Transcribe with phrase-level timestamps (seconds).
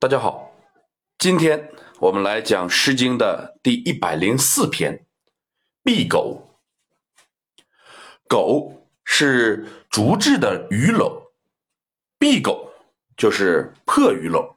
[0.00, 0.52] 大家好，
[1.18, 4.96] 今天我们来讲《诗经》的第一百零四篇
[5.82, 6.60] 《毕狗》。
[8.28, 11.32] 狗是竹制的鱼篓，
[12.16, 12.72] 毕狗
[13.16, 14.54] 就是破鱼篓。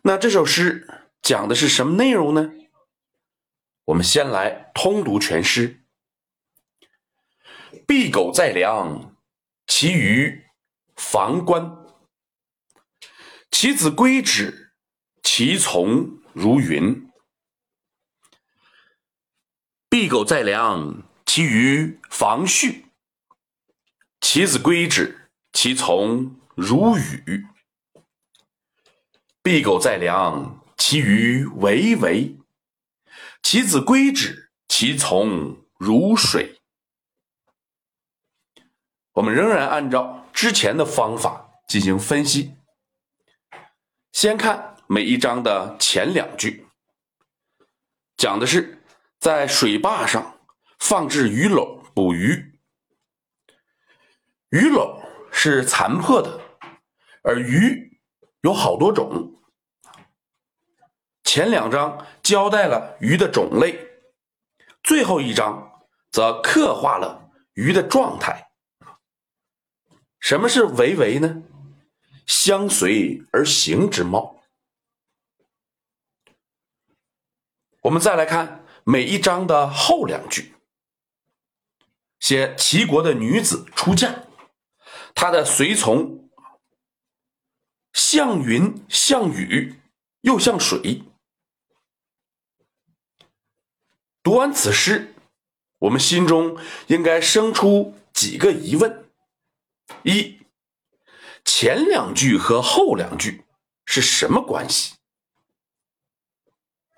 [0.00, 0.88] 那这首诗
[1.20, 2.50] 讲的是什么内容呢？
[3.84, 5.82] 我们先来通读全诗：
[7.86, 9.14] 毕狗在梁，
[9.66, 10.46] 其余
[10.96, 11.79] 房关。
[13.62, 14.72] 其子归止，
[15.22, 17.10] 其从如云。
[19.90, 22.86] 毕狗在梁，其余房序。
[24.18, 27.44] 其子归止，其从如雨。
[29.42, 32.38] 毕狗在梁，其余为为。
[33.42, 36.58] 其子归止，其从如水。
[39.12, 42.54] 我们仍然按照之前的方法进行分析。
[44.20, 46.66] 先看每一章的前两句，
[48.18, 48.84] 讲的是
[49.18, 50.38] 在水坝上
[50.78, 52.60] 放置鱼篓捕鱼。
[54.50, 56.38] 鱼篓是残破的，
[57.22, 57.98] 而鱼
[58.42, 59.40] 有好多种。
[61.24, 63.78] 前两章交代了鱼的种类，
[64.82, 68.50] 最后一章则刻画了鱼的状态。
[70.18, 71.42] 什么是为为呢？
[72.30, 74.40] 相随而行之貌。
[77.82, 80.54] 我们再来看每一章的后两句，
[82.20, 84.26] 写齐国的女子出嫁，
[85.12, 86.30] 她的随从
[87.92, 89.80] 像云像雨
[90.20, 91.02] 又像水。
[94.22, 95.16] 读完此诗，
[95.78, 96.56] 我们心中
[96.86, 99.10] 应该生出几个疑问：
[100.04, 100.39] 一。
[101.62, 103.44] 前两句和后两句
[103.84, 104.94] 是什么关系？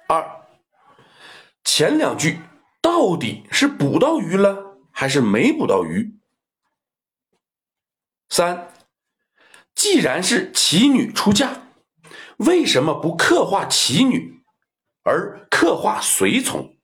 [0.07, 0.47] 二，
[1.65, 2.39] 前两句
[2.81, 6.15] 到底是捕到鱼了还是没捕到鱼？
[8.29, 8.73] 三，
[9.75, 11.63] 既然是奇女出嫁，
[12.37, 14.45] 为什么不刻画奇女，
[15.03, 16.77] 而刻画随从？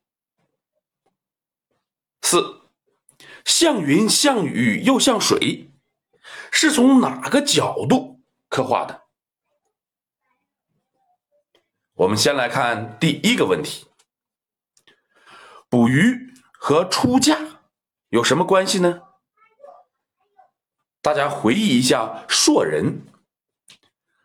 [2.23, 2.61] 四，
[3.45, 5.68] 像云像雨又像水。
[6.51, 9.03] 是从哪个角度刻画的？
[11.95, 13.87] 我们先来看第一个问题：
[15.69, 17.37] 捕鱼和出嫁
[18.09, 19.03] 有什么关系呢？
[21.03, 23.03] 大家回忆一下《硕人》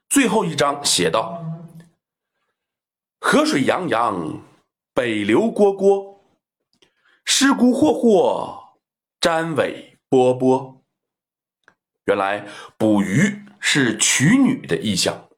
[0.10, 1.44] 最后一章写道
[3.20, 4.42] ：“河水洋洋，
[4.94, 6.20] 北流蝈蝈，
[7.26, 8.78] 尸骨霍霍，
[9.20, 10.82] 瞻尾波波。”
[12.06, 12.48] 原来
[12.78, 15.30] 捕鱼是娶女的意象，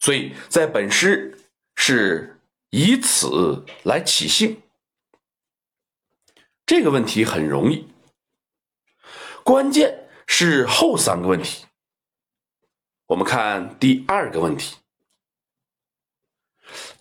[0.00, 1.38] 所以在本诗
[1.76, 4.60] 是以此来起兴。
[6.66, 7.88] 这个问题很容易，
[9.44, 11.66] 关键是后三个问题。
[13.06, 14.76] 我们看第二个问题，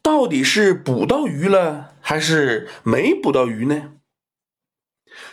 [0.01, 3.95] 到底是捕到鱼了还是没捕到鱼呢？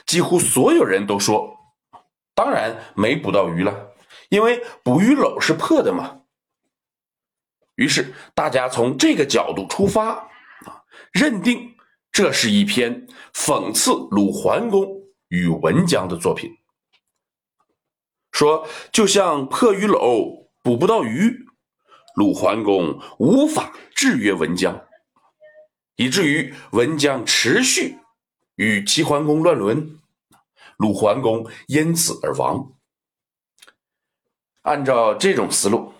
[0.06, 1.55] 几乎所有人都说。
[2.36, 3.94] 当然没捕到鱼了，
[4.28, 6.20] 因为捕鱼篓是破的嘛。
[7.76, 11.74] 于是大家从这个角度出发啊，认定
[12.12, 14.86] 这是一篇讽刺鲁桓公
[15.28, 16.58] 与文姜的作品。
[18.32, 21.46] 说就像破鱼篓捕不到鱼，
[22.16, 24.86] 鲁桓公无法制约文姜，
[25.96, 27.96] 以至于文姜持续
[28.56, 29.98] 与齐桓公乱伦。
[30.76, 32.72] 鲁桓公因此而亡。
[34.62, 35.94] 按照这种思路，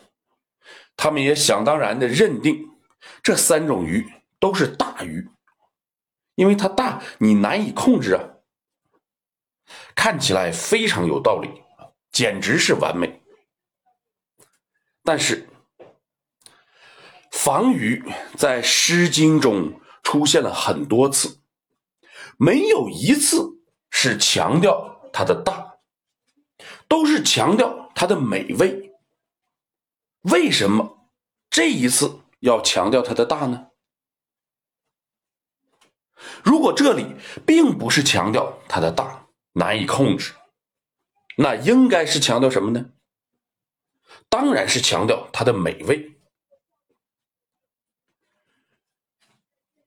[0.96, 2.68] 他们也想当然的认定
[3.22, 4.04] 这三种鱼
[4.40, 5.28] 都是大鱼，
[6.34, 8.22] 因为它大，你难以控制啊。
[9.94, 11.62] 看起来非常有道理，
[12.10, 13.22] 简直是完美。
[15.02, 15.48] 但是，
[17.30, 18.04] 防鱼
[18.36, 21.40] 在《诗经》中出现了很多次，
[22.36, 23.55] 没有一次。
[23.98, 25.78] 是强调它的大，
[26.86, 28.92] 都是强调它的美味。
[30.20, 31.08] 为什么
[31.48, 33.70] 这一次要强调它的大呢？
[36.44, 37.16] 如果这里
[37.46, 40.34] 并不是强调它的大难以控制，
[41.38, 42.90] 那应该是强调什么呢？
[44.28, 46.18] 当然是强调它的美味。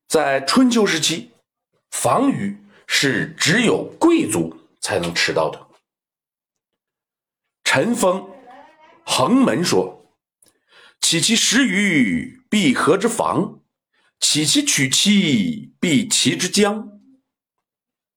[0.08, 1.32] 在春秋时期，
[1.92, 2.66] 防鱼。
[2.92, 5.68] 是只有贵族才能吃到的。
[7.64, 8.22] 陈风
[9.06, 10.18] 《横门》说
[11.00, 13.62] ：“岂其食鱼，必何之防？
[14.20, 17.00] 岂其取妻，必其之将。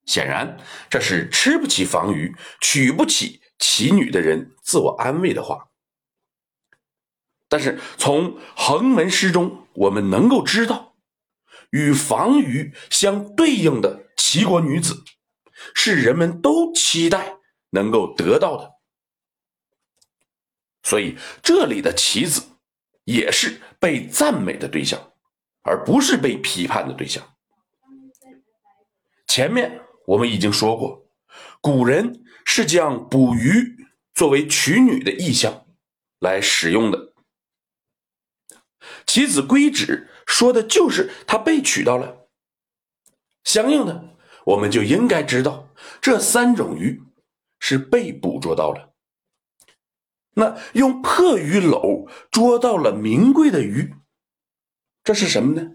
[0.06, 0.56] 显然，
[0.88, 5.68] 这是吃不起房鱼，娶不起其女的人自我安慰的话。
[7.46, 10.96] 但是从横门诗中，我们能够知道，
[11.70, 15.04] 与房鱼相对应的齐国女子，
[15.74, 17.36] 是人们都期待
[17.68, 18.72] 能够得到的。
[20.82, 22.42] 所以，这里的棋子
[23.04, 25.12] 也是被赞美的对象，
[25.60, 27.36] 而不是被批判的对象。
[29.26, 31.10] 前面我们已经说过，
[31.60, 35.66] 古人是将捕鱼作为娶女的意象
[36.20, 37.12] 来使用的。
[39.06, 42.30] 棋子归止说的就是他被娶到了，
[43.44, 45.68] 相应的，我们就应该知道
[46.00, 47.02] 这三种鱼
[47.58, 48.94] 是被捕捉到了。
[50.34, 53.94] 那用破鱼篓捉到了名贵的鱼，
[55.04, 55.72] 这是什么呢？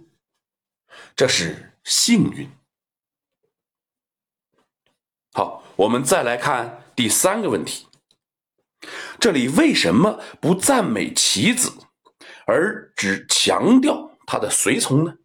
[1.15, 2.49] 这是幸运。
[5.33, 7.87] 好，我们再来看第三个问题：
[9.19, 11.71] 这里为什么不赞美棋子，
[12.47, 15.17] 而只强调他的随从呢？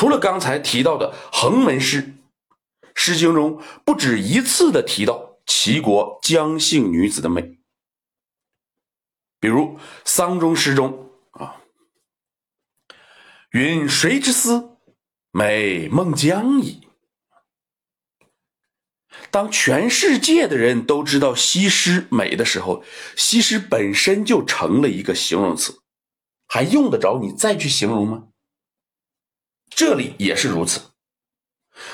[0.00, 2.02] 除了刚才提到的横门诗，
[2.94, 5.36] 《诗经》中不止一次的提到。
[5.44, 7.58] 齐国姜姓女子的美，
[9.38, 9.76] 比如
[10.06, 11.60] 《丧钟诗》中啊，
[13.50, 14.78] 云谁之思，
[15.32, 16.88] 美孟姜矣。
[19.30, 22.82] 当全世界的人都知道西施美的时候，
[23.16, 25.82] 西施本身就成了一个形容词，
[26.46, 28.28] 还用得着你再去形容吗？
[29.70, 30.90] 这里也是如此。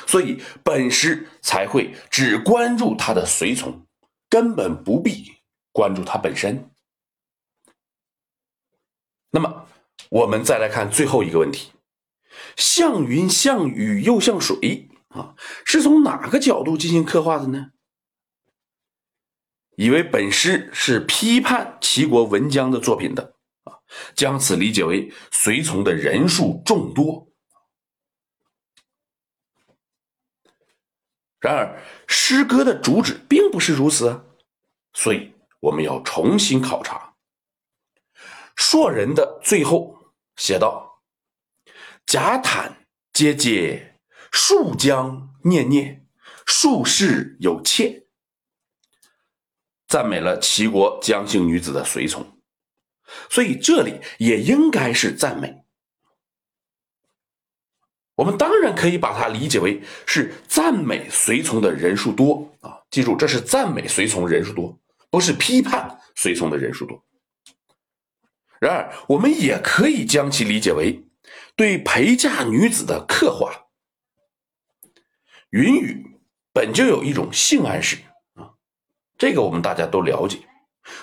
[0.06, 3.86] 所以本诗才会只关注他的随从，
[4.28, 5.36] 根本不必
[5.70, 6.70] 关注他本身。
[9.30, 9.68] 那么，
[10.08, 11.72] 我们再来看最后一个问题：
[12.56, 17.72] 像云、像雨又像水啊，是从哪个角度进行刻画的呢？
[19.76, 23.34] 以为本诗是批判齐国文姜的作品的
[23.64, 23.78] 啊，
[24.14, 27.28] 将此理解为随从的人数众多。
[31.46, 34.24] 然而，诗歌的主旨并不是如此，
[34.94, 37.14] 所以我们要重新考察。
[38.56, 39.96] 硕人的最后
[40.34, 41.04] 写道
[42.04, 43.94] ：“贾坦皆皆，
[44.32, 46.08] 树将念念，
[46.46, 48.08] 数世有妾。”
[49.86, 52.40] 赞美了齐国姜姓女子的随从，
[53.30, 55.64] 所以这里也应该是赞美。
[58.16, 62.80] 我们当然可以把它理解为是赞美随从的人数多啊！
[62.90, 64.78] 记住，这是赞美随从人数多，
[65.10, 67.04] 不是批判随从的人数多。
[68.58, 71.04] 然而，我们也可以将其理解为
[71.54, 73.66] 对陪嫁女子的刻画。
[75.50, 76.18] 云雨
[76.54, 77.98] 本就有一种性暗示
[78.32, 78.56] 啊，
[79.18, 80.38] 这个我们大家都了解，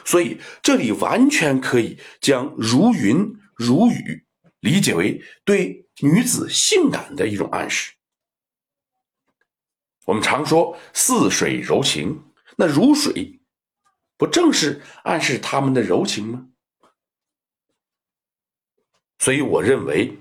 [0.04, 4.26] 所以这里完全可以将如云如雨
[4.62, 5.83] 理解为对。
[6.02, 7.94] 女子性感的一种暗示。
[10.06, 12.24] 我们常说“似水柔情”，
[12.58, 13.40] 那如水
[14.18, 16.48] 不正是暗示他们的柔情吗？
[19.20, 20.18] 所以，我认为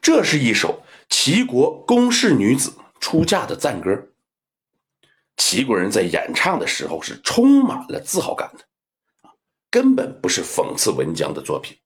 [0.00, 4.12] 这是一首齐国宫室女子出嫁的赞歌。
[5.36, 8.64] 齐国人在演唱的时候是充满了自豪感的，
[9.70, 11.76] 根本不是讽刺文姜的作品。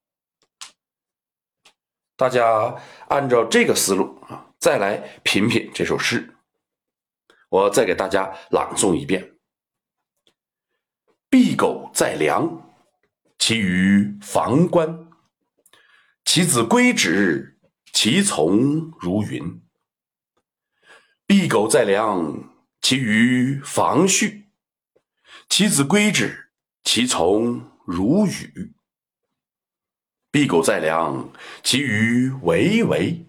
[2.21, 2.77] 大家
[3.09, 6.37] 按照这个思路啊，再来品品这首诗。
[7.49, 9.39] 我再给大家朗诵一遍
[11.33, 12.71] ：“敝狗在梁，
[13.39, 15.09] 其余房关。
[16.27, 17.59] 其子归止，
[17.91, 19.63] 其从如云。
[21.27, 24.51] 敝狗在梁，其余房序。
[25.49, 26.51] 其子归止，
[26.85, 28.75] 其从如雨。”
[30.33, 31.29] 敝狗在梁，
[31.63, 33.27] 其鱼为为；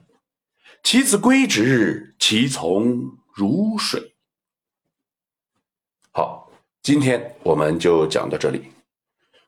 [0.83, 4.13] 其子归之，其从如水。
[6.11, 6.51] 好，
[6.83, 8.71] 今天我们就讲到这里。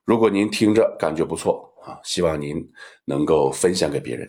[0.03, 2.71] 如果您听着感觉不错啊，希望您
[3.05, 4.27] 能够分享给别人，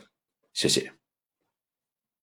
[0.53, 0.93] 谢谢。